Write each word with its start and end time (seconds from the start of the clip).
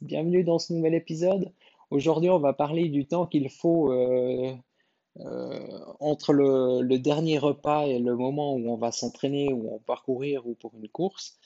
bienvenue 0.00 0.44
dans 0.44 0.58
ce 0.58 0.72
nouvel 0.72 0.94
épisode. 0.94 1.52
Aujourd'hui, 1.90 2.30
on 2.30 2.38
va 2.38 2.52
parler 2.52 2.88
du 2.88 3.06
temps 3.06 3.26
qu'il 3.26 3.50
faut 3.50 3.92
euh, 3.92 4.54
euh, 5.20 5.78
entre 6.00 6.32
le, 6.32 6.98
dernier 6.98 7.38
repas 7.38 7.86
et 7.86 7.98
le 7.98 8.16
moment 8.16 8.54
où 8.54 8.70
on 8.70 8.76
va 8.76 8.92
s'entraîner 8.92 9.52
ou 9.52 9.74
en 9.74 9.78
parcourir 9.80 10.46
ou 10.46 10.54
pour 10.54 10.72
une 10.74 10.88
course. 10.88 11.36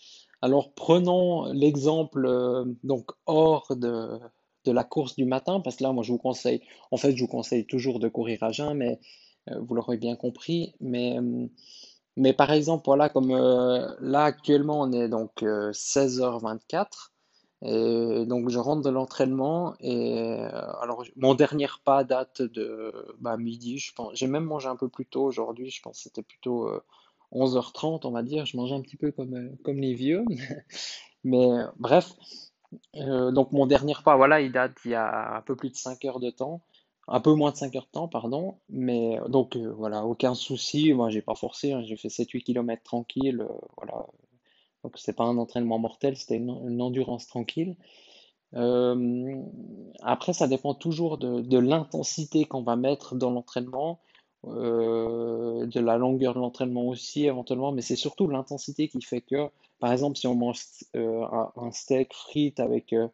Alors 0.43 0.73
prenons 0.75 1.53
l'exemple 1.53 2.27
euh, 2.27 2.65
donc 2.85 3.11
hors 3.27 3.75
de, 3.77 4.19
la 4.67 4.85
course 4.85 5.17
du 5.17 5.25
matin, 5.25 5.61
parce 5.61 5.77
que 5.77 5.85
là, 5.85 5.93
moi, 5.93 6.03
je 6.03 6.13
vous 6.13 6.19
conseille, 6.19 6.61
en 6.91 6.97
fait, 6.97 7.17
je 7.17 7.23
vous 7.23 7.29
conseille 7.29 7.67
toujours 7.67 8.01
de 8.01 8.09
courir 8.09 8.43
à 8.43 8.53
jeun, 8.53 8.75
mais 8.75 9.01
vous 9.51 9.75
l'aurez 9.75 9.97
bien 9.97 10.15
compris. 10.15 10.75
Mais, 10.81 11.19
mais 12.17 12.33
par 12.33 12.53
exemple, 12.53 12.85
voilà, 12.87 13.09
comme 13.09 13.31
là, 14.01 14.23
actuellement, 14.23 14.83
on 14.83 14.93
est 14.93 15.09
donc 15.09 15.43
16h24. 15.43 17.12
Et 17.65 18.25
donc 18.27 18.49
je 18.49 18.59
rentre 18.59 18.83
de 18.83 18.91
l'entraînement 18.91 19.75
et 19.81 20.19
alors 20.81 21.05
mon 21.17 21.35
dernier 21.35 21.67
repas 21.67 22.03
date 22.05 22.43
de 22.43 22.93
bah, 23.21 23.37
midi, 23.37 23.79
je 23.79 23.93
pense. 23.95 24.11
J'ai 24.15 24.27
même 24.27 24.45
mangé 24.45 24.69
un 24.69 24.77
peu 24.77 24.89
plus 24.89 25.07
tôt 25.07 25.23
aujourd'hui, 25.23 25.71
je 25.71 25.81
pense 25.83 25.99
que 25.99 26.03
c'était 26.03 26.23
plutôt 26.23 26.69
11h30, 27.33 28.01
on 28.07 28.11
va 28.11 28.23
dire. 28.23 28.47
Je 28.47 28.57
mangeais 28.57 28.75
un 28.75 28.81
petit 28.81 28.97
peu 28.97 29.11
comme, 29.13 29.35
euh, 29.35 29.51
comme 29.65 29.79
les 29.79 29.95
vieux. 29.95 30.25
Mais 31.25 31.51
euh, 31.51 31.67
bref, 31.79 32.13
euh, 32.97 33.31
donc 33.31 33.53
mon 33.53 33.67
dernier 33.67 33.95
repas, 33.95 34.17
voilà, 34.17 34.41
il 34.41 34.53
date 34.53 34.77
il 34.85 34.93
y 34.93 34.95
a 34.95 35.37
un 35.37 35.43
peu 35.43 35.57
plus 35.57 35.71
de 35.71 35.77
5 35.77 36.05
heures 36.05 36.21
de 36.21 36.31
temps. 36.31 36.63
Un 37.09 37.21
peu 37.21 37.35
moins 37.35 37.51
de 37.51 37.57
5 37.57 37.75
heures 37.77 37.87
de 37.87 37.91
temps, 37.91 38.09
pardon. 38.09 38.59
Mais 38.69 39.19
donc 39.29 39.57
voilà, 39.57 40.05
aucun 40.05 40.35
souci. 40.35 40.93
Moi, 40.93 41.11
j'ai 41.11 41.23
pas 41.23 41.35
forcé. 41.35 41.73
hein. 41.73 41.83
J'ai 41.83 41.97
fait 41.97 42.09
7-8 42.09 42.43
km 42.45 42.83
tranquille. 42.83 43.47
voilà. 43.77 44.07
Donc 44.85 44.95
c'est 44.97 45.13
pas 45.13 45.25
un 45.25 45.39
entraînement 45.39 45.79
mortel, 45.79 46.17
c'était 46.17 46.37
une, 46.37 46.81
endurance 46.81 47.27
tranquille. 47.27 47.77
après, 50.03 50.33
ça 50.33 50.49
dépend 50.49 50.75
toujours 50.75 51.19
de, 51.19 51.59
l'intensité 51.59 52.45
qu'on 52.45 52.63
va 52.63 52.77
mettre 52.77 53.15
dans 53.15 53.31
l'entraînement 53.31 54.01
euh, 54.45 55.67
de 55.67 55.79
la 55.79 55.97
longueur 55.97 56.35
de 56.35 56.41
l'entraînement 56.41 56.89
aussi 56.89 57.27
éventuellement, 57.27 57.71
mais 57.71 57.83
c'est 57.83 57.95
surtout 57.95 58.27
l'intensité 58.27 58.89
qui 58.89 59.01
fait 59.01 59.21
que, 59.21 59.49
par 59.79 59.93
exemple, 59.93 60.17
si 60.17 60.27
on 60.27 60.35
mange 60.35 60.59
euh, 60.97 61.25
un 61.57 61.71
steak 61.71 62.13
frites 62.13 62.59
avec 62.59 62.93
euh, 62.93 63.07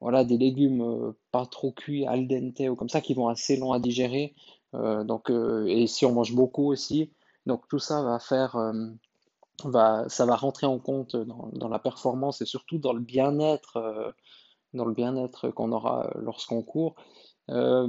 voilà, 0.00 0.22
des 0.24 0.38
légumes 0.38 1.14
pas 1.32 1.46
trop 1.46 1.72
cuits 1.72 2.06
al 2.06 2.28
dente 2.28 2.60
ou 2.60 2.76
comme 2.76 2.88
ça 2.88 3.00
qui 3.00 3.14
vont 3.14 3.26
assez 3.26 3.56
long 3.56 3.72
à 3.72 3.80
digérer, 3.80 4.34
donc, 4.72 5.30
et 5.30 5.86
si 5.86 6.04
on 6.04 6.12
mange 6.12 6.34
beaucoup 6.34 6.70
aussi, 6.70 7.10
donc 7.46 7.66
tout 7.68 7.78
ça 7.78 8.02
va 8.02 8.18
faire, 8.20 8.56
ça 9.60 10.26
va 10.26 10.36
rentrer 10.36 10.66
en 10.66 10.78
compte 10.78 11.16
dans, 11.16 11.68
la 11.68 11.78
performance 11.78 12.40
et 12.40 12.46
surtout 12.46 12.78
dans 12.78 12.92
le 12.92 13.00
bien-être, 13.00 14.14
dans 14.74 14.84
le 14.84 14.94
bien-être 14.94 15.50
qu'on 15.50 15.72
aura 15.72 16.10
lorsqu'on 16.16 16.62
court. 16.62 16.96
Euh, 17.50 17.88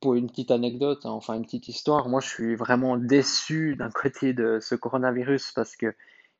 pour 0.00 0.14
une 0.14 0.26
petite 0.26 0.50
anecdote, 0.50 1.04
hein, 1.04 1.10
enfin 1.10 1.34
une 1.34 1.44
petite 1.44 1.68
histoire, 1.68 2.08
moi 2.08 2.20
je 2.20 2.28
suis 2.28 2.56
vraiment 2.56 2.96
déçu 2.96 3.76
d'un 3.76 3.90
côté 3.90 4.32
de 4.32 4.58
ce 4.58 4.74
coronavirus 4.74 5.52
parce 5.54 5.76
que 5.76 5.94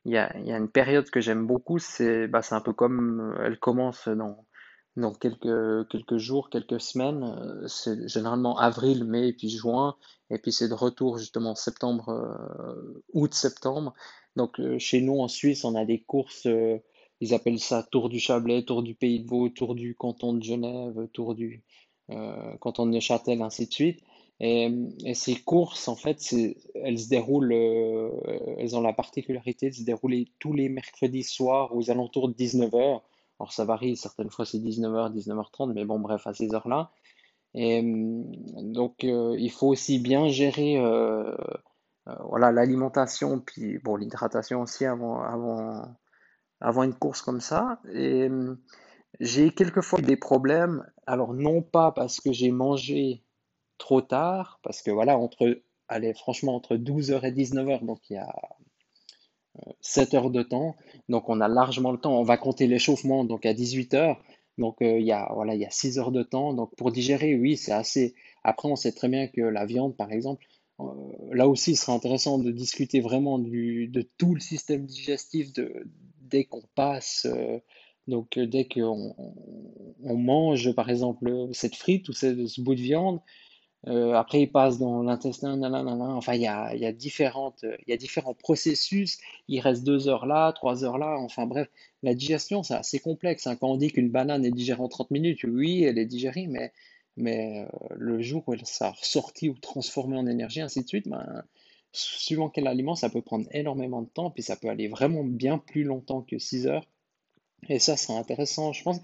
il 0.05 0.11
y 0.11 0.17
a, 0.17 0.35
une 0.35 0.69
période 0.69 1.09
que 1.11 1.21
j'aime 1.21 1.45
beaucoup, 1.45 1.77
c'est 1.77 2.27
bah, 2.27 2.41
un 2.49 2.61
peu 2.61 2.73
comme 2.73 3.37
elle 3.41 3.59
commence 3.59 4.07
dans, 4.09 4.43
dans 4.95 5.13
quelques, 5.13 5.89
quelques 5.89 6.17
jours, 6.17 6.49
quelques 6.49 6.79
semaines, 6.79 7.23
euh, 7.23 7.67
c'est 7.67 8.07
généralement 8.07 8.57
avril, 8.57 9.03
mai 9.05 9.29
et 9.29 9.33
puis 9.33 9.49
juin, 9.49 9.95
et 10.29 10.37
puis 10.37 10.51
c'est 10.51 10.67
de 10.67 10.73
retour 10.73 11.17
justement 11.17 11.55
septembre, 11.55 12.09
euh, 12.09 13.03
août-septembre. 13.13 13.93
Donc 14.35 14.59
chez 14.79 15.01
nous 15.01 15.19
en 15.19 15.27
Suisse, 15.27 15.63
on 15.63 15.75
a 15.75 15.85
des 15.85 16.01
courses, 16.01 16.47
ils 17.21 17.33
appellent 17.33 17.59
ça 17.59 17.83
Tour 17.91 18.09
du 18.09 18.19
Chablais, 18.19 18.63
Tour 18.63 18.81
du 18.81 18.95
Pays 18.95 19.19
de 19.19 19.27
Vaud, 19.27 19.49
Tour 19.49 19.75
du 19.75 19.95
canton 19.95 20.33
de 20.33 20.43
Genève, 20.43 21.07
Tour 21.13 21.35
du, 21.35 21.63
euh, 22.09 22.57
canton 22.57 22.85
de 22.85 22.91
Neuchâtel, 22.91 23.41
ainsi 23.41 23.67
de 23.67 23.73
suite. 23.73 24.01
Et, 24.39 24.69
ces 25.13 25.35
courses, 25.35 25.87
en 25.87 25.95
fait, 25.95 26.19
elles 26.75 26.99
se 26.99 27.07
déroulent, 27.07 27.53
euh, 27.53 28.09
elles 28.57 28.75
ont 28.75 28.81
la 28.81 28.91
particularité 28.91 29.69
de 29.69 29.75
se 29.75 29.83
dérouler 29.83 30.27
tous 30.39 30.53
les 30.53 30.67
mercredis 30.67 31.23
soirs 31.23 31.73
aux 31.73 31.89
alentours 31.89 32.27
de 32.27 32.33
19h. 32.33 33.01
Alors 33.39 33.51
ça 33.51 33.65
varie, 33.65 33.97
certaines 33.97 34.29
fois 34.29 34.45
c'est 34.45 34.59
19h, 34.59 35.13
19h30, 35.13 35.73
mais 35.73 35.85
bon, 35.85 35.99
bref, 35.99 36.25
à 36.27 36.33
ces 36.33 36.53
heures-là. 36.53 36.91
Et 37.55 37.81
donc, 37.83 39.03
euh, 39.03 39.35
il 39.37 39.51
faut 39.51 39.67
aussi 39.67 39.99
bien 39.99 40.27
gérer 40.27 40.77
euh, 40.79 41.35
euh, 42.07 42.15
voilà, 42.27 42.51
l'alimentation, 42.51 43.39
puis 43.39 43.77
bon, 43.79 43.95
l'hydratation 43.95 44.61
aussi 44.61 44.85
avant, 44.85 45.21
avant, 45.21 45.95
avant 46.61 46.83
une 46.83 46.95
course 46.95 47.21
comme 47.21 47.41
ça. 47.41 47.79
Et 47.93 48.29
j'ai 49.19 49.51
quelquefois 49.51 50.01
des 50.01 50.17
problèmes, 50.17 50.85
alors 51.05 51.33
non 51.33 51.61
pas 51.61 51.91
parce 51.91 52.19
que 52.19 52.31
j'ai 52.31 52.51
mangé 52.51 53.23
trop 53.77 54.01
tard, 54.01 54.59
parce 54.63 54.81
que 54.81 54.91
voilà, 54.91 55.17
entre, 55.17 55.61
allez, 55.87 56.13
franchement, 56.13 56.55
entre 56.55 56.75
12h 56.75 57.23
et 57.25 57.31
19h, 57.31 57.85
donc 57.85 58.09
il 58.09 58.13
y 58.13 58.17
a 58.17 58.33
7 59.81 60.13
euh, 60.13 60.17
heures 60.17 60.29
de 60.29 60.43
temps, 60.43 60.75
donc 61.09 61.29
on 61.29 61.41
a 61.41 61.47
largement 61.47 61.91
le 61.91 61.97
temps, 61.97 62.17
on 62.19 62.23
va 62.23 62.37
compter 62.37 62.67
l'échauffement, 62.67 63.23
donc 63.23 63.45
à 63.45 63.53
18h, 63.53 64.17
donc 64.57 64.81
euh, 64.81 64.99
il 64.99 65.05
y 65.05 65.11
a, 65.11 65.31
voilà, 65.33 65.55
il 65.55 65.61
y 65.61 65.65
a 65.65 65.71
6 65.71 65.99
heures 65.99 66.11
de 66.11 66.23
temps, 66.23 66.53
donc 66.53 66.75
pour 66.75 66.91
digérer, 66.91 67.35
oui, 67.35 67.57
c'est 67.57 67.71
assez. 67.71 68.15
Après, 68.43 68.67
on 68.69 68.75
sait 68.75 68.91
très 68.91 69.09
bien 69.09 69.27
que 69.27 69.41
la 69.41 69.65
viande, 69.65 69.95
par 69.95 70.11
exemple, 70.11 70.45
euh, 70.79 70.85
là 71.31 71.47
aussi, 71.47 71.71
il 71.71 71.75
sera 71.75 71.93
intéressant 71.93 72.37
de 72.39 72.51
discuter 72.51 72.99
vraiment 73.01 73.39
du, 73.39 73.87
de 73.87 74.01
tout 74.17 74.35
le 74.35 74.41
système 74.41 74.85
digestif 74.85 75.53
de, 75.53 75.87
dès 76.21 76.45
qu'on 76.45 76.63
passe 76.75 77.27
donc, 78.07 78.37
euh, 78.37 78.45
dès 78.45 78.67
qu'on 78.67 79.15
on 80.03 80.17
mange, 80.17 80.73
par 80.73 80.89
exemple, 80.89 81.31
cette 81.53 81.75
frite 81.75 82.09
ou 82.09 82.13
ce, 82.13 82.47
ce 82.47 82.61
bout 82.61 82.75
de 82.75 82.81
viande, 82.81 83.19
euh, 83.87 84.13
après, 84.13 84.41
il 84.41 84.51
passe 84.51 84.79
dans 84.79 85.03
l'intestin, 85.03 85.61
enfin, 86.15 86.33
il 86.35 86.41
y 86.41 86.47
a, 86.47 86.73
y 86.75 86.85
a 86.85 86.93
différentes, 86.93 87.65
il 87.85 87.89
y 87.91 87.93
a 87.93 87.97
différents 87.97 88.33
processus. 88.33 89.17
Il 89.49 89.59
reste 89.59 89.83
deux 89.83 90.07
heures 90.07 90.25
là, 90.25 90.53
trois 90.53 90.85
heures 90.85 90.97
là. 90.97 91.17
Enfin, 91.19 91.45
bref, 91.45 91.69
la 92.01 92.13
digestion, 92.15 92.63
c'est 92.63 92.75
assez 92.75 92.99
complexe. 92.99 93.45
hein. 93.47 93.55
Quand 93.57 93.69
on 93.69 93.77
dit 93.77 93.91
qu'une 93.91 94.09
banane 94.09 94.45
est 94.45 94.51
digérée 94.51 94.81
en 94.81 94.87
30 94.87 95.11
minutes, 95.11 95.43
oui, 95.43 95.83
elle 95.83 95.97
est 95.97 96.05
digérée, 96.05 96.47
mais, 96.47 96.71
mais 97.17 97.65
euh, 97.73 97.87
le 97.95 98.21
jour 98.21 98.43
où 98.47 98.53
elle 98.53 98.65
sera 98.65 98.91
ressortie 98.91 99.49
ou 99.49 99.55
transformée 99.59 100.17
en 100.17 100.27
énergie, 100.27 100.61
ainsi 100.61 100.81
de 100.83 100.87
suite, 100.87 101.07
ben, 101.09 101.43
suivant 101.91 102.49
quel 102.49 102.67
aliment, 102.67 102.95
ça 102.95 103.09
peut 103.09 103.21
prendre 103.21 103.47
énormément 103.51 104.01
de 104.01 104.07
temps, 104.09 104.31
puis 104.31 104.43
ça 104.43 104.55
peut 104.55 104.69
aller 104.69 104.87
vraiment 104.87 105.23
bien 105.25 105.57
plus 105.57 105.83
longtemps 105.83 106.21
que 106.21 106.39
6 106.39 106.67
heures. 106.67 106.87
Et 107.69 107.79
ça, 107.79 107.97
c'est 107.97 108.13
intéressant. 108.13 108.73
Je 108.73 108.83
pense 108.83 108.99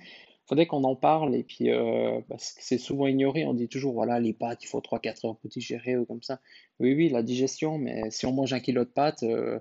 faudrait 0.50 0.66
qu'on 0.66 0.84
en 0.84 0.96
parle. 0.96 1.36
Et 1.36 1.44
puis, 1.44 1.70
euh, 1.70 2.20
parce 2.28 2.54
que 2.54 2.62
c'est 2.64 2.80
souvent 2.80 3.08
ignoré. 3.08 3.46
On 3.46 3.54
dit 3.54 3.70
toujours, 3.70 3.94
voilà, 3.94 4.20
les 4.20 4.34
pâtes, 4.34 4.64
il 4.64 4.68
faut 4.68 4.82
3-4 4.82 5.28
heures 5.28 5.38
pour 5.38 5.50
digérer 5.50 5.96
ou 5.96 6.06
comme 6.06 6.24
ça. 6.24 6.42
Oui, 6.80 6.94
oui, 6.96 7.10
la 7.10 7.24
digestion. 7.24 7.78
Mais 7.78 8.10
si 8.12 8.26
on 8.26 8.34
mange 8.34 8.52
un 8.54 8.60
kilo 8.60 8.84
de 8.84 8.90
pâtes, 8.90 9.24
euh, 9.24 9.60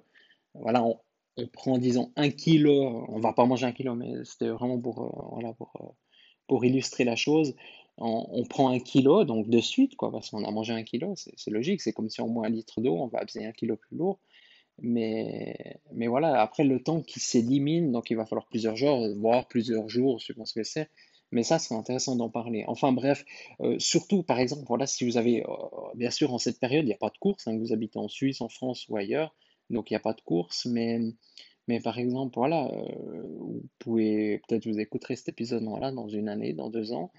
voilà, 0.54 0.82
on, 0.84 0.98
prend, 1.52 1.78
disons, 1.78 2.10
un 2.16 2.30
kilo. 2.30 3.04
On 3.08 3.20
va 3.20 3.32
pas 3.34 3.44
manger 3.44 3.66
un 3.66 3.72
kilo, 3.72 3.94
mais 3.94 4.24
c'était 4.24 4.48
vraiment 4.48 4.80
pour, 4.80 5.02
euh, 5.02 5.28
voilà, 5.32 5.52
pour, 5.52 5.94
pour 6.48 6.64
illustrer 6.64 7.04
la 7.04 7.16
chose. 7.16 7.54
On, 7.98 8.26
on, 8.30 8.44
prend 8.44 8.70
un 8.70 8.78
kilo, 8.78 9.24
donc 9.24 9.48
de 9.48 9.60
suite, 9.60 9.96
quoi, 9.96 10.10
parce 10.10 10.30
qu'on 10.30 10.44
a 10.44 10.50
mangé 10.50 10.72
un 10.72 10.84
kilo. 10.84 11.14
C'est 11.16 11.50
logique. 11.50 11.82
C'est 11.82 11.92
comme 11.92 12.08
si 12.08 12.20
on 12.22 12.30
boit 12.30 12.46
un 12.46 12.50
litre 12.50 12.80
d'eau, 12.80 12.96
on 12.96 13.08
va 13.08 13.20
abuser 13.20 13.44
un 13.44 13.52
kilo 13.52 13.76
plus 13.76 13.96
lourd. 13.96 14.20
Mais, 14.80 15.80
mais 15.92 16.06
voilà, 16.06 16.40
après 16.40 16.64
le 16.64 16.82
temps 16.82 17.02
qui 17.02 17.20
s'élimine, 17.20 17.90
donc 17.90 18.10
il 18.10 18.16
va 18.16 18.26
falloir 18.26 18.46
plusieurs 18.46 18.76
jours, 18.76 19.08
voire 19.16 19.48
plusieurs 19.48 19.88
jours, 19.88 20.20
je 20.20 20.32
pense 20.32 20.52
que 20.52 20.62
c'est. 20.62 20.88
Mais 21.30 21.42
ça, 21.42 21.58
c'est 21.58 21.74
intéressant 21.74 22.16
d'en 22.16 22.30
parler. 22.30 22.64
Enfin 22.68 22.92
bref, 22.92 23.24
euh, 23.60 23.78
surtout 23.78 24.22
par 24.22 24.38
exemple, 24.38 24.64
voilà, 24.66 24.86
si 24.86 25.04
vous 25.04 25.16
avez, 25.18 25.44
euh, 25.44 25.52
bien 25.94 26.10
sûr, 26.10 26.32
en 26.32 26.38
cette 26.38 26.58
période, 26.60 26.84
il 26.84 26.88
n'y 26.88 26.94
a 26.94 26.98
pas 26.98 27.10
de 27.10 27.18
course, 27.18 27.46
hein, 27.46 27.54
que 27.56 27.60
vous 27.60 27.72
habitez 27.72 27.98
en 27.98 28.08
Suisse, 28.08 28.40
en 28.40 28.48
France 28.48 28.88
ou 28.88 28.96
ailleurs, 28.96 29.34
donc 29.68 29.90
il 29.90 29.94
n'y 29.94 29.98
a 29.98 30.00
pas 30.00 30.14
de 30.14 30.20
course, 30.22 30.66
mais, 30.66 31.00
mais 31.66 31.80
par 31.80 31.98
exemple, 31.98 32.34
voilà, 32.36 32.70
euh, 32.72 33.22
vous 33.38 33.62
pouvez, 33.78 34.40
peut-être 34.48 34.66
vous 34.66 34.80
écouterez 34.80 35.16
cet 35.16 35.28
épisode 35.28 35.64
voilà, 35.64 35.92
dans 35.92 36.08
une 36.08 36.28
année, 36.28 36.54
dans 36.54 36.70
deux 36.70 36.92
ans, 36.92 37.12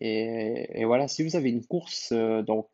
et, 0.00 0.68
et 0.80 0.84
voilà, 0.84 1.08
si 1.08 1.24
vous 1.24 1.34
avez 1.34 1.50
une 1.50 1.64
course 1.66 2.12
donc 2.12 2.68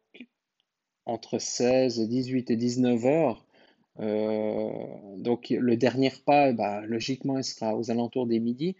entre 1.06 1.38
16, 1.38 2.00
18 2.08 2.50
et 2.50 2.56
19 2.56 3.06
heures, 3.06 3.46
donc 3.98 5.50
le 5.50 5.76
dernier 5.76 6.08
repas, 6.08 6.52
bah, 6.52 6.82
logiquement, 6.86 7.38
il 7.38 7.44
sera 7.44 7.76
aux 7.76 7.90
alentours 7.90 8.26
des 8.26 8.40
midis. 8.40 8.76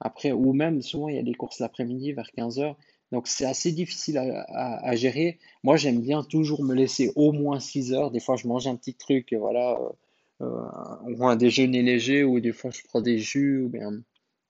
Après, 0.00 0.32
ou 0.32 0.52
même 0.52 0.82
souvent, 0.82 1.08
il 1.08 1.16
y 1.16 1.18
a 1.18 1.22
des 1.22 1.34
courses 1.34 1.58
l'après-midi 1.58 2.12
vers 2.12 2.30
15 2.32 2.60
heures. 2.60 2.76
Donc, 3.10 3.26
c'est 3.26 3.46
assez 3.46 3.72
difficile 3.72 4.18
à, 4.18 4.94
gérer. 4.96 5.38
Moi, 5.64 5.76
j'aime 5.76 6.00
bien 6.00 6.22
toujours 6.22 6.62
me 6.62 6.74
laisser 6.74 7.10
au 7.16 7.32
moins 7.32 7.58
6 7.58 7.92
heures. 7.94 8.10
Des 8.10 8.20
fois, 8.20 8.36
je 8.36 8.46
mange 8.46 8.66
un 8.66 8.76
petit 8.76 8.94
truc, 8.94 9.32
voilà, 9.32 9.78
euh, 9.80 10.44
euh, 10.44 11.16
ou 11.16 11.26
un 11.26 11.36
déjeuner 11.36 11.82
léger, 11.82 12.22
ou 12.24 12.40
des 12.40 12.52
fois, 12.52 12.70
je 12.70 12.82
prends 12.84 13.00
des 13.00 13.18
jus, 13.18 13.62
ou 13.62 13.68
bien, 13.70 13.92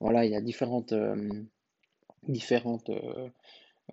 voilà, 0.00 0.25
il 0.25 0.32
y 0.32 0.35
a 0.37 0.41
différentes, 0.41 0.93
euh, 0.93 1.44
différentes 2.26 2.91
euh, 2.91 3.29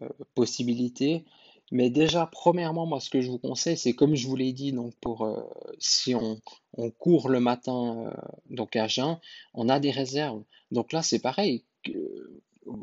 euh, 0.01 0.09
possibilités. 0.33 1.25
Mais 1.71 1.89
déjà, 1.89 2.27
premièrement, 2.27 2.85
moi, 2.85 2.99
ce 2.99 3.09
que 3.09 3.21
je 3.21 3.29
vous 3.29 3.39
conseille, 3.39 3.77
c'est 3.77 3.93
comme 3.93 4.15
je 4.15 4.27
vous 4.27 4.35
l'ai 4.35 4.53
dit, 4.53 4.71
donc 4.71 4.93
pour 5.01 5.25
euh, 5.25 5.41
si 5.79 6.13
on, 6.13 6.39
on 6.77 6.91
court 6.91 7.29
le 7.29 7.39
matin, 7.39 8.05
euh, 8.05 8.11
donc 8.49 8.75
à 8.75 8.87
jeun, 8.87 9.19
on 9.53 9.69
a 9.69 9.79
des 9.79 9.91
réserves. 9.91 10.43
Donc 10.71 10.93
là, 10.93 11.01
c'est 11.01 11.19
pareil. 11.19 11.65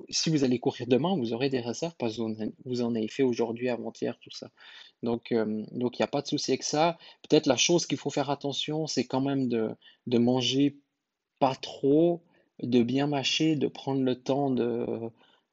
si 0.08 0.30
vous 0.30 0.44
allez 0.44 0.58
courir 0.58 0.86
demain, 0.88 1.16
vous 1.16 1.32
aurez 1.32 1.48
des 1.48 1.60
réserves 1.60 1.94
parce 1.98 2.16
que 2.16 2.22
vous 2.64 2.82
en 2.82 2.94
avez 2.94 3.08
fait 3.08 3.22
aujourd'hui, 3.22 3.68
avant-hier, 3.68 4.18
tout 4.20 4.30
ça. 4.30 4.50
Donc, 5.02 5.32
euh, 5.32 5.64
donc 5.72 5.98
il 5.98 6.02
n'y 6.02 6.04
a 6.04 6.08
pas 6.08 6.22
de 6.22 6.28
souci 6.28 6.52
avec 6.52 6.62
ça. 6.62 6.98
Peut-être 7.28 7.46
la 7.46 7.56
chose 7.56 7.86
qu'il 7.86 7.98
faut 7.98 8.10
faire 8.10 8.30
attention, 8.30 8.86
c'est 8.86 9.04
quand 9.04 9.20
même 9.20 9.48
de, 9.48 9.70
de 10.06 10.18
manger 10.18 10.78
pas 11.38 11.54
trop, 11.54 12.22
de 12.62 12.82
bien 12.82 13.06
mâcher, 13.06 13.56
de 13.56 13.68
prendre 13.68 14.02
le 14.02 14.20
temps 14.20 14.50
de, 14.50 14.86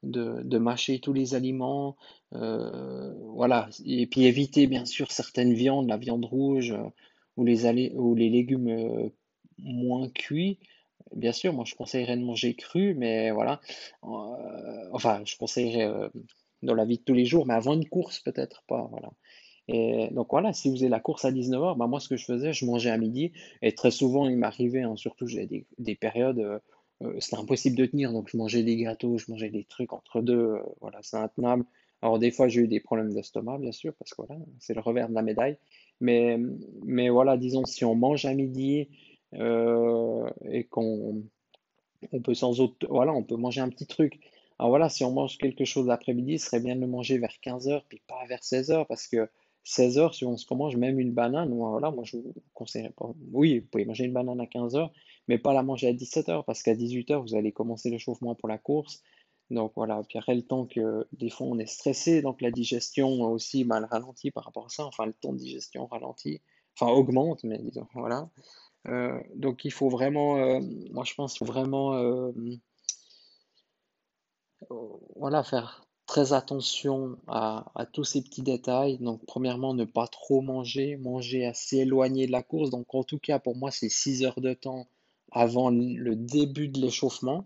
de, 0.03 0.57
mâcher 0.57 0.99
tous 0.99 1.13
les 1.13 1.35
aliments, 1.35 1.95
euh, 2.33 3.13
voilà, 3.33 3.69
et 3.85 4.07
puis 4.07 4.25
éviter 4.25 4.67
bien 4.67 4.85
sûr 4.85 5.11
certaines 5.11 5.53
viandes, 5.53 5.87
la 5.87 5.97
viande 5.97 6.25
rouge 6.25 6.71
euh, 6.71 6.83
ou 7.37 7.45
les, 7.45 7.91
ou 7.95 8.15
les 8.15 8.29
légumes 8.29 8.69
euh, 8.69 9.09
moins 9.57 10.09
cuits. 10.09 10.59
Bien 11.15 11.31
sûr, 11.31 11.53
moi 11.53 11.65
je 11.65 11.75
conseillerais 11.75 12.17
de 12.17 12.23
manger 12.23 12.53
cru, 12.53 12.93
mais 12.95 13.31
voilà, 13.31 13.61
enfin 14.01 15.21
je 15.25 15.35
conseillerais 15.37 15.89
dans 16.61 16.75
la 16.75 16.85
vie 16.85 16.97
de 16.97 17.03
tous 17.03 17.13
les 17.13 17.25
jours, 17.25 17.47
mais 17.47 17.55
avant 17.55 17.73
une 17.73 17.87
course 17.87 18.19
peut-être 18.19 18.63
pas, 18.67 18.87
voilà. 18.91 19.09
Et 19.67 20.09
donc 20.11 20.27
voilà, 20.31 20.53
si 20.53 20.69
vous 20.69 20.77
avez 20.77 20.89
la 20.89 20.99
course 20.99 21.25
à 21.25 21.31
19h, 21.31 21.77
bah 21.77 21.87
moi 21.87 21.99
ce 21.99 22.09
que 22.09 22.17
je 22.17 22.25
faisais, 22.25 22.53
je 22.53 22.65
mangeais 22.65 22.89
à 22.89 22.97
midi. 22.97 23.31
Et 23.61 23.73
très 23.73 23.91
souvent, 23.91 24.27
il 24.27 24.37
m'arrivait, 24.37 24.81
hein, 24.81 24.95
surtout 24.95 25.27
j'ai 25.27 25.45
des, 25.45 25.65
des 25.77 25.95
périodes, 25.95 26.61
c'était 27.19 27.37
impossible 27.37 27.77
de 27.77 27.85
tenir. 27.85 28.11
Donc 28.11 28.29
je 28.29 28.37
mangeais 28.37 28.63
des 28.63 28.77
gâteaux, 28.77 29.17
je 29.17 29.25
mangeais 29.31 29.49
des 29.49 29.63
trucs 29.63 29.93
entre 29.93 30.21
deux. 30.21 30.37
euh, 30.37 30.59
voilà, 30.81 30.99
c'est 31.01 31.17
intenable. 31.17 31.65
Alors 32.01 32.19
des 32.19 32.31
fois, 32.31 32.47
j'ai 32.47 32.61
eu 32.61 32.67
des 32.67 32.79
problèmes 32.79 33.13
d'estomac, 33.13 33.57
bien 33.57 33.71
sûr, 33.71 33.93
parce 33.95 34.11
que 34.11 34.21
voilà, 34.25 34.41
c'est 34.59 34.73
le 34.73 34.81
revers 34.81 35.09
de 35.09 35.13
la 35.13 35.21
médaille. 35.21 35.57
Mais, 36.01 36.37
mais 36.85 37.09
voilà, 37.09 37.37
disons, 37.37 37.65
si 37.65 37.83
on 37.83 37.95
mange 37.95 38.25
à 38.25 38.33
midi 38.33 38.87
euh, 39.33 40.29
et 40.49 40.63
qu'on 40.65 41.23
on 42.13 42.21
peut 42.21 42.33
sans 42.33 42.61
autre, 42.61 42.87
voilà, 42.89 43.13
on 43.13 43.23
peut 43.23 43.35
manger 43.35 43.61
un 43.61 43.69
petit 43.69 43.85
truc. 43.85 44.19
Alors 44.57 44.69
voilà, 44.69 44.89
si 44.89 45.03
on 45.03 45.11
mange 45.11 45.37
quelque 45.37 45.65
chose 45.65 45.87
l'après-midi, 45.87 46.39
ce 46.39 46.47
serait 46.47 46.59
bien 46.61 46.75
de 46.75 46.81
le 46.81 46.87
manger 46.87 47.17
vers 47.17 47.39
15 47.41 47.67
heures, 47.67 47.85
puis 47.87 48.01
pas 48.07 48.25
vers 48.27 48.43
16 48.43 48.71
heures, 48.71 48.87
parce 48.87 49.07
que 49.07 49.29
16 49.63 49.97
heures, 49.99 50.15
si 50.15 50.25
on 50.25 50.37
se 50.37 50.51
mange 50.53 50.75
même 50.77 50.99
une 50.99 51.13
banane, 51.13 51.53
voilà, 51.53 51.91
moi 51.91 52.03
je 52.05 52.17
vous 52.17 52.33
conseillerais 52.53 52.91
pas. 52.91 53.11
Oui, 53.31 53.59
vous 53.59 53.67
pouvez 53.67 53.85
manger 53.85 54.05
une 54.05 54.13
banane 54.13 54.39
à 54.41 54.47
15 54.47 54.75
heures, 54.75 54.91
mais 55.27 55.37
pas 55.37 55.53
la 55.53 55.63
manger 55.63 55.87
à 55.87 55.93
17 55.93 56.29
heures, 56.29 56.45
parce 56.45 56.63
qu'à 56.63 56.75
18 56.75 57.11
heures, 57.11 57.21
vous 57.21 57.35
allez 57.35 57.51
commencer 57.51 57.89
l'échauffement 57.89 58.35
pour 58.35 58.49
la 58.49 58.57
course. 58.57 59.03
Donc 59.49 59.73
voilà, 59.75 60.01
puis 60.07 60.19
après 60.19 60.35
le 60.35 60.43
temps 60.43 60.67
que 60.67 61.07
des 61.11 61.29
fois 61.29 61.47
on 61.47 61.57
est 61.57 61.65
stressé, 61.65 62.21
donc 62.21 62.41
la 62.41 62.51
digestion 62.51 63.21
aussi 63.23 63.65
mal 63.65 63.85
ralentit 63.85 64.29
par 64.31 64.45
rapport 64.45 64.65
à 64.67 64.69
ça, 64.69 64.85
enfin 64.85 65.07
le 65.07 65.13
temps 65.13 65.33
de 65.33 65.39
digestion 65.39 65.87
ralentit, 65.87 66.41
enfin 66.79 66.91
augmente, 66.91 67.43
mais 67.43 67.57
disons, 67.57 67.87
voilà. 67.95 68.29
Euh, 68.87 69.19
donc 69.35 69.65
il 69.65 69.71
faut 69.71 69.89
vraiment, 69.89 70.37
euh, 70.37 70.59
moi 70.91 71.03
je 71.03 71.15
pense 71.15 71.41
vraiment 71.41 71.95
euh, 71.95 72.31
voilà, 75.15 75.43
faire 75.43 75.88
très 76.09 76.33
attention 76.33 77.17
à, 77.27 77.85
tous 77.93 78.03
ces 78.03 78.23
petits 78.23 78.41
détails. 78.41 78.97
Donc 78.97 79.23
premièrement, 79.27 79.75
ne 79.75 79.85
pas 79.85 80.07
trop 80.07 80.41
manger, 80.41 80.97
manger 80.97 81.45
assez 81.45 81.77
éloigné 81.77 82.25
de 82.25 82.31
la 82.31 82.41
course. 82.41 82.71
Donc 82.71 82.95
en 82.95 83.03
tout 83.03 83.19
cas, 83.19 83.37
pour 83.37 83.55
moi, 83.55 83.69
c'est 83.69 83.89
6 83.89 84.23
heures 84.23 84.41
de 84.41 84.55
temps 84.55 84.87
avant 85.31 85.69
le 85.69 86.15
début 86.15 86.67
de 86.67 86.81
l'échauffement. 86.81 87.45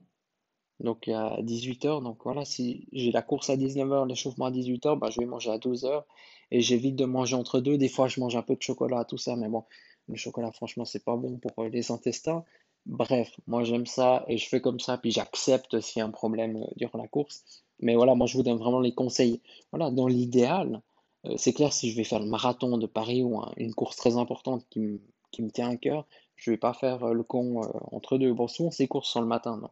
Donc 0.79 1.09
à 1.09 1.41
18 1.41 1.85
heures. 1.85 2.01
Donc 2.01 2.19
voilà, 2.23 2.45
si 2.45 2.87
j'ai 2.93 3.11
la 3.11 3.21
course 3.21 3.49
à 3.49 3.57
19 3.57 3.91
heures, 3.91 4.05
l'échauffement 4.05 4.45
à 4.45 4.51
18 4.51 4.85
heures, 4.85 4.97
bah, 4.97 5.09
je 5.11 5.19
vais 5.19 5.25
manger 5.25 5.51
à 5.51 5.57
12 5.57 5.83
heures. 5.83 6.05
Et 6.49 6.61
j'évite 6.61 6.95
de 6.95 7.05
manger 7.05 7.35
entre 7.35 7.59
deux. 7.59 7.77
Des 7.77 7.89
fois, 7.89 8.07
je 8.07 8.21
mange 8.21 8.37
un 8.37 8.43
peu 8.43 8.55
de 8.55 8.61
chocolat, 8.61 9.03
tout 9.03 9.17
ça. 9.17 9.35
Mais 9.35 9.49
bon, 9.49 9.65
le 10.07 10.15
chocolat, 10.15 10.53
franchement, 10.53 10.85
c'est 10.85 11.03
pas 11.03 11.17
bon 11.17 11.37
pour 11.37 11.65
les 11.65 11.91
intestins. 11.91 12.45
Bref, 12.85 13.39
moi 13.47 13.63
j'aime 13.63 13.85
ça 13.85 14.25
et 14.27 14.37
je 14.37 14.47
fais 14.47 14.61
comme 14.61 14.79
ça. 14.79 14.97
Puis 14.97 15.11
j'accepte 15.11 15.81
s'il 15.81 15.99
y 15.99 16.01
a 16.01 16.05
un 16.05 16.11
problème 16.11 16.57
euh, 16.57 16.67
durant 16.77 16.97
la 16.99 17.09
course. 17.09 17.62
Mais 17.79 17.95
voilà, 17.95 18.15
moi 18.15 18.27
je 18.27 18.37
vous 18.37 18.43
donne 18.43 18.57
vraiment 18.57 18.79
les 18.79 18.93
conseils. 18.93 19.41
Voilà, 19.71 19.91
dans 19.91 20.07
l'idéal, 20.07 20.81
euh, 21.25 21.35
c'est 21.37 21.53
clair, 21.53 21.73
si 21.73 21.91
je 21.91 21.97
vais 21.97 22.03
faire 22.03 22.19
le 22.19 22.25
marathon 22.27 22.77
de 22.77 22.87
Paris 22.87 23.23
ou 23.23 23.39
un- 23.39 23.51
une 23.57 23.73
course 23.73 23.95
très 23.97 24.17
importante 24.17 24.65
qui 24.69 24.79
me, 24.79 25.01
qui 25.31 25.41
me 25.43 25.51
tient 25.51 25.69
à 25.69 25.77
cœur, 25.77 26.05
je 26.35 26.51
vais 26.51 26.57
pas 26.57 26.73
faire 26.73 27.03
euh, 27.03 27.13
le 27.13 27.23
con 27.23 27.63
euh, 27.63 27.67
entre 27.91 28.17
deux. 28.17 28.33
Bon, 28.33 28.47
souvent 28.47 28.71
ces 28.71 28.87
courses 28.87 29.09
sont 29.09 29.21
le 29.21 29.27
matin, 29.27 29.57
donc 29.57 29.71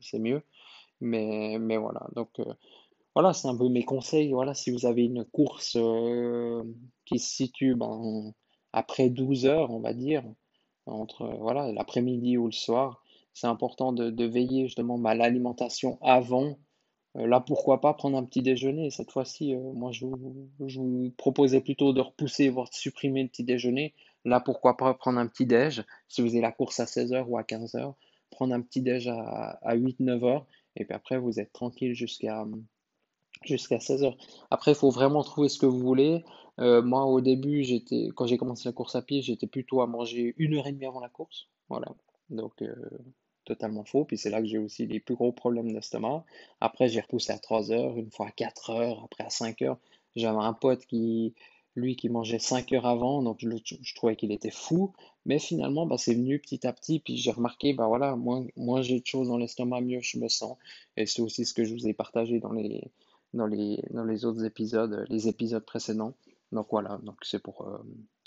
c'est 0.00 0.18
mieux. 0.18 0.42
Mais, 1.00 1.58
mais 1.60 1.76
voilà, 1.78 2.06
donc 2.16 2.30
voilà, 3.14 3.32
c'est 3.32 3.48
un 3.48 3.56
peu 3.56 3.68
mes 3.68 3.84
conseils. 3.84 4.32
Voilà, 4.32 4.54
si 4.54 4.70
vous 4.70 4.86
avez 4.86 5.04
une 5.04 5.24
course 5.24 5.76
qui 7.04 7.18
se 7.18 7.28
situe 7.34 7.74
ben, 7.74 8.32
après 8.72 9.08
12 9.08 9.46
heures, 9.46 9.70
on 9.70 9.80
va 9.80 9.94
dire, 9.94 10.24
entre 10.86 11.26
voilà, 11.40 11.72
l'après-midi 11.72 12.36
ou 12.38 12.46
le 12.46 12.52
soir, 12.52 13.02
c'est 13.34 13.46
important 13.46 13.92
de, 13.92 14.10
de 14.10 14.24
veiller 14.24 14.66
justement 14.66 14.98
ben, 14.98 15.10
à 15.10 15.14
l'alimentation 15.14 15.98
avant. 16.02 16.58
Euh, 17.16 17.26
là, 17.26 17.40
pourquoi 17.40 17.80
pas 17.80 17.94
prendre 17.94 18.18
un 18.18 18.24
petit 18.24 18.42
déjeuner? 18.42 18.90
Cette 18.90 19.10
fois-ci, 19.10 19.54
euh, 19.54 19.72
moi, 19.72 19.92
je 19.92 20.06
vous, 20.06 21.12
proposais 21.16 21.60
plutôt 21.60 21.92
de 21.92 22.00
repousser, 22.00 22.48
voire 22.48 22.68
de 22.68 22.74
supprimer 22.74 23.22
le 23.22 23.28
petit 23.28 23.44
déjeuner. 23.44 23.94
Là, 24.24 24.40
pourquoi 24.40 24.76
pas 24.76 24.92
prendre 24.94 25.18
un 25.18 25.26
petit 25.26 25.46
déj, 25.46 25.84
si 26.08 26.20
vous 26.20 26.28
avez 26.28 26.40
la 26.40 26.52
course 26.52 26.80
à 26.80 26.86
16 26.86 27.12
heures 27.12 27.30
ou 27.30 27.38
à 27.38 27.44
15 27.44 27.76
heures, 27.76 27.94
prendre 28.30 28.54
un 28.54 28.60
petit 28.60 28.82
déj 28.82 29.08
à, 29.08 29.58
à 29.62 29.76
8-9 29.76 30.24
heures, 30.24 30.46
et 30.76 30.84
puis 30.84 30.94
après, 30.94 31.18
vous 31.18 31.38
êtes 31.40 31.52
tranquille 31.52 31.94
jusqu'à 31.94 32.44
jusqu'à 33.44 33.78
16 33.78 34.04
heures. 34.04 34.16
Après, 34.50 34.72
il 34.72 34.74
faut 34.74 34.90
vraiment 34.90 35.22
trouver 35.22 35.48
ce 35.48 35.58
que 35.58 35.66
vous 35.66 35.78
voulez. 35.78 36.24
Euh, 36.58 36.82
moi, 36.82 37.04
au 37.04 37.20
début, 37.20 37.62
j'étais, 37.64 38.08
quand 38.14 38.26
j'ai 38.26 38.38
commencé 38.38 38.68
la 38.68 38.72
course 38.72 38.96
à 38.96 39.02
pied, 39.02 39.22
j'étais 39.22 39.46
plutôt 39.46 39.80
à 39.82 39.86
manger 39.86 40.34
une 40.38 40.54
heure 40.54 40.66
et 40.66 40.72
demie 40.72 40.86
avant 40.86 41.00
la 41.00 41.08
course. 41.08 41.48
Voilà. 41.68 41.88
Donc, 42.30 42.62
totalement 43.46 43.84
faux. 43.84 44.04
Puis 44.04 44.18
c'est 44.18 44.30
là 44.30 44.40
que 44.40 44.46
j'ai 44.46 44.58
aussi 44.58 44.86
les 44.86 45.00
plus 45.00 45.14
gros 45.14 45.32
problèmes 45.32 45.72
d'estomac. 45.72 46.24
Après, 46.60 46.88
j'ai 46.88 47.00
repoussé 47.00 47.32
à 47.32 47.38
3 47.38 47.72
heures, 47.72 47.96
une 47.96 48.10
fois 48.10 48.26
à 48.28 48.30
4 48.30 48.70
heures, 48.70 49.02
après 49.04 49.24
à 49.24 49.30
5 49.30 49.62
heures. 49.62 49.78
J'avais 50.16 50.38
un 50.38 50.52
pote 50.52 50.84
qui, 50.86 51.34
lui, 51.74 51.96
qui 51.96 52.08
mangeait 52.08 52.38
5 52.38 52.72
heures 52.72 52.86
avant, 52.86 53.22
donc 53.22 53.38
je, 53.40 53.94
trouvais 53.94 54.16
qu'il 54.16 54.32
était 54.32 54.50
fou. 54.50 54.92
Mais 55.24 55.38
finalement, 55.38 55.86
bah, 55.86 55.96
c'est 55.98 56.14
venu 56.14 56.38
petit 56.38 56.66
à 56.66 56.72
petit. 56.72 57.00
Puis 57.00 57.16
j'ai 57.16 57.30
remarqué, 57.30 57.72
bah 57.72 57.86
voilà, 57.86 58.16
moins, 58.16 58.46
moins 58.56 58.82
j'ai 58.82 59.00
de 59.00 59.06
choses 59.06 59.28
dans 59.28 59.38
l'estomac, 59.38 59.80
mieux 59.80 60.00
je 60.00 60.18
me 60.18 60.28
sens. 60.28 60.56
Et 60.96 61.06
c'est 61.06 61.22
aussi 61.22 61.44
ce 61.46 61.54
que 61.54 61.64
je 61.64 61.74
vous 61.74 61.86
ai 61.88 61.94
partagé 61.94 62.40
dans 62.40 62.52
les, 62.52 62.90
dans 63.34 63.46
les, 63.46 63.82
dans 63.90 64.04
les 64.04 64.24
autres 64.24 64.44
épisodes, 64.44 65.04
les 65.08 65.28
épisodes 65.28 65.64
précédents. 65.64 66.14
Donc 66.52 66.68
voilà, 66.70 66.98
donc 67.02 67.16
c'est 67.22 67.42
pour, 67.42 67.62
euh, 67.62 67.78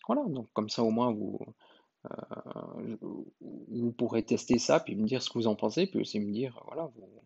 voilà, 0.07 0.23
donc 0.27 0.47
comme 0.53 0.69
ça 0.69 0.83
au 0.83 0.91
moins 0.91 1.11
vous, 1.11 1.39
vous 3.01 3.91
pourrez 3.91 4.23
tester 4.23 4.57
ça, 4.59 4.79
puis 4.79 4.95
me 4.95 5.05
dire 5.05 5.21
ce 5.21 5.29
que 5.29 5.37
vous 5.37 5.47
en 5.47 5.55
pensez, 5.55 5.87
puis 5.87 5.99
aussi 5.99 6.19
me 6.19 6.31
dire, 6.31 6.61
voilà, 6.67 6.85
vous- 6.95 7.23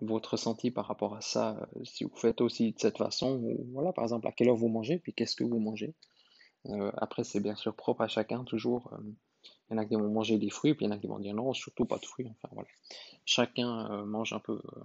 votre 0.00 0.32
ressenti 0.32 0.70
par 0.70 0.86
rapport 0.86 1.14
à 1.16 1.20
ça, 1.20 1.68
euh, 1.76 1.84
si 1.84 2.04
vous 2.04 2.16
faites 2.16 2.40
aussi 2.40 2.72
de 2.72 2.78
cette 2.80 2.98
façon, 2.98 3.36
ou 3.42 3.66
voilà, 3.72 3.92
par 3.92 4.04
exemple, 4.04 4.26
à 4.28 4.32
quelle 4.32 4.48
heure 4.48 4.56
vous 4.56 4.68
mangez, 4.68 4.98
puis 4.98 5.12
qu'est-ce 5.14 5.36
que 5.36 5.44
vous 5.44 5.58
mangez. 5.60 5.94
Euh, 6.68 6.92
après, 6.96 7.24
c'est 7.24 7.40
bien 7.40 7.56
sûr 7.56 7.74
propre 7.76 8.02
à 8.02 8.08
chacun, 8.08 8.44
toujours. 8.44 8.92
euh, 8.94 9.02
il 9.70 9.74
y 9.74 9.76
en 9.76 9.82
a 9.82 9.86
qui 9.86 9.96
vont 9.96 10.10
manger 10.10 10.38
des 10.38 10.50
fruits, 10.50 10.74
puis 10.74 10.86
il 10.86 10.88
y 10.90 10.92
en 10.92 10.96
a 10.96 10.98
qui 10.98 11.08
vont 11.08 11.18
dire 11.20 11.34
non, 11.34 11.52
surtout 11.54 11.86
pas 11.86 11.98
de 11.98 12.06
fruits. 12.06 12.28
Enfin 12.30 12.50
voilà. 12.54 12.68
Chacun 13.26 13.90
euh, 13.92 14.04
mange 14.06 14.32
un 14.34 14.40
peu, 14.40 14.54
euh, 14.76 14.80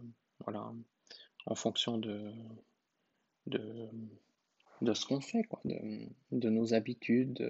voilà, 0.46 0.72
en 1.48 1.56
fonction 1.56 1.98
de, 2.00 2.34
de, 3.48 3.90
de 4.82 4.94
ce 4.94 5.06
qu'on 5.06 5.22
fait, 5.22 5.44
quoi, 5.44 5.62
de, 5.66 5.76
de 6.32 6.50
nos 6.50 6.74
habitudes. 6.74 7.42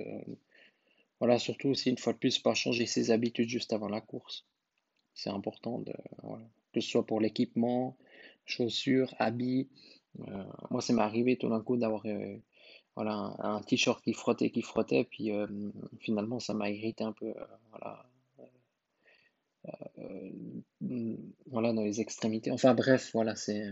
Voilà, 1.19 1.39
surtout 1.39 1.69
aussi, 1.69 1.89
une 1.89 1.97
fois 1.97 2.13
de 2.13 2.19
plus, 2.19 2.39
pas 2.39 2.53
changer 2.53 2.85
ses 2.85 3.11
habitudes 3.11 3.49
juste 3.49 3.73
avant 3.73 3.89
la 3.89 4.01
course. 4.01 4.45
C'est 5.13 5.31
important 5.31 5.83
que 6.73 6.81
ce 6.81 6.89
soit 6.89 7.05
pour 7.05 7.19
l'équipement, 7.19 7.97
chaussures, 8.45 9.13
habits. 9.17 9.67
Euh, 10.27 10.43
moi, 10.69 10.81
ça 10.81 10.93
m'est 10.93 11.01
arrivé 11.01 11.37
tout 11.37 11.49
d'un 11.49 11.61
coup 11.61 11.77
d'avoir 11.77 12.05
euh, 12.05 12.37
voilà, 12.95 13.35
un, 13.39 13.61
t-shirt 13.61 14.03
qui 14.03 14.13
frottait, 14.13 14.51
qui 14.51 14.61
frottait, 14.61 15.05
puis 15.05 15.31
euh, 15.31 15.47
finalement, 15.99 16.39
ça 16.39 16.53
m'a 16.53 16.69
irrité 16.69 17.03
un 17.03 17.13
peu. 17.13 17.33
voilà, 21.47 21.73
dans 21.73 21.83
les 21.83 21.99
extrémités. 21.99 22.51
Enfin 22.51 22.73
bref, 22.73 23.11
voilà, 23.13 23.35
c'est 23.35 23.69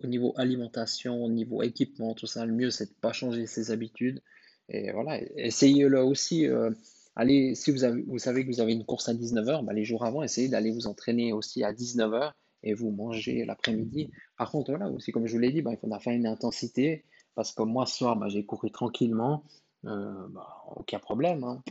au 0.00 0.06
niveau 0.06 0.32
alimentation, 0.36 1.24
au 1.24 1.28
niveau 1.28 1.62
équipement, 1.62 2.14
tout 2.14 2.26
ça, 2.26 2.46
le 2.46 2.52
mieux 2.52 2.70
c'est 2.70 2.86
de 2.86 2.94
pas 3.00 3.12
changer 3.12 3.46
ses 3.46 3.70
habitudes. 3.70 4.22
Et 4.68 4.92
voilà, 4.92 5.20
essayez-le 5.36 6.02
aussi. 6.02 6.46
euh, 6.46 6.70
allez, 7.16 7.54
si 7.54 7.70
vous, 7.70 7.84
avez, 7.84 8.02
vous 8.02 8.18
savez 8.18 8.44
que 8.44 8.50
vous 8.50 8.60
avez 8.60 8.72
une 8.72 8.84
course 8.84 9.08
à 9.08 9.14
19h, 9.14 9.64
bah, 9.64 9.72
les 9.72 9.84
jours 9.84 10.04
avant, 10.04 10.22
essayez 10.22 10.48
d'aller 10.48 10.70
vous 10.70 10.86
entraîner 10.86 11.32
aussi 11.32 11.64
à 11.64 11.72
19h 11.72 12.32
et 12.62 12.74
vous 12.74 12.90
mangez 12.90 13.44
l'après-midi. 13.44 14.10
Par 14.36 14.50
contre, 14.50 14.70
voilà, 14.70 14.88
aussi 14.90 15.12
comme 15.12 15.26
je 15.26 15.32
vous 15.32 15.38
l'ai 15.38 15.52
dit, 15.52 15.62
bah, 15.62 15.70
il 15.72 15.78
faudra 15.78 16.00
faire 16.00 16.12
une 16.12 16.26
intensité 16.26 17.04
parce 17.34 17.52
que 17.52 17.62
moi, 17.62 17.86
ce 17.86 17.96
soir, 17.98 18.16
bah, 18.16 18.28
j'ai 18.28 18.44
couru 18.44 18.70
tranquillement, 18.70 19.44
euh, 19.84 20.26
bah, 20.30 20.64
aucun 20.76 20.98
problème. 20.98 21.44
hein. 21.44 21.62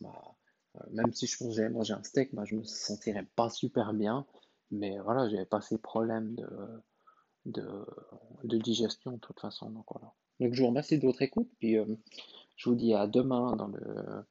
M'a- 0.00 0.12
euh, 0.76 0.80
même 0.92 1.12
si 1.12 1.26
je 1.26 1.42
mangeais, 1.44 1.68
manger 1.68 1.94
un 1.94 2.02
steak, 2.02 2.34
bah, 2.34 2.44
je 2.44 2.54
me 2.56 2.62
sentirais 2.64 3.26
pas 3.36 3.50
super 3.50 3.92
bien. 3.92 4.26
Mais 4.70 4.98
voilà, 4.98 5.28
j'avais 5.28 5.46
pas 5.46 5.60
ces 5.60 5.78
problèmes 5.78 6.34
de, 7.44 7.86
de, 8.44 8.58
digestion 8.58 9.12
de 9.12 9.18
toute 9.18 9.40
façon. 9.40 9.70
Donc 9.70 9.84
voilà. 9.92 10.12
Donc 10.40 10.54
je 10.54 10.60
vous 10.60 10.68
remercie 10.68 10.98
de 10.98 11.06
votre 11.06 11.22
écoute, 11.22 11.48
puis 11.58 11.76
je 12.56 12.68
vous 12.68 12.74
dis 12.74 12.94
à 12.94 13.06
demain 13.06 13.56
dans 13.56 13.68
le 13.68 14.24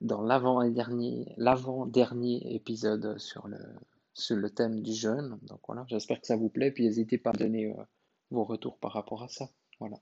dans 0.00 0.22
l'avant-dernier 0.22 1.34
l'avant-dernier 1.36 2.54
épisode 2.54 3.18
sur 3.18 3.48
le 3.48 4.50
thème 4.50 4.80
du 4.80 4.94
jeûne. 4.94 5.38
Donc 5.42 5.60
voilà, 5.66 5.84
j'espère 5.88 6.20
que 6.20 6.26
ça 6.26 6.36
vous 6.36 6.48
plaît, 6.48 6.70
puis 6.70 6.84
n'hésitez 6.84 7.18
pas 7.18 7.30
à 7.30 7.34
donner 7.34 7.66
euh, 7.66 7.82
vos 8.30 8.44
retours 8.44 8.78
par 8.78 8.92
rapport 8.92 9.22
à 9.22 9.28
ça. 9.28 9.50
Voilà. 9.80 9.96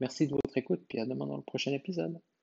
Merci 0.00 0.26
de 0.26 0.32
votre 0.32 0.56
écoute, 0.56 0.84
puis 0.88 1.00
à 1.00 1.06
demain 1.06 1.26
dans 1.26 1.36
le 1.36 1.42
prochain 1.42 1.72
épisode. 1.72 2.20